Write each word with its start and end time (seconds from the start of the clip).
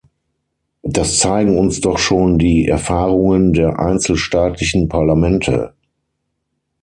Das 0.81 1.19
zeigen 1.19 1.59
uns 1.59 1.79
doch 1.79 1.99
schon 1.99 2.39
die 2.39 2.65
Erfahrungen 2.65 3.53
der 3.53 3.77
einzelstaatlichen 3.77 4.89
Parlamente. 4.89 5.75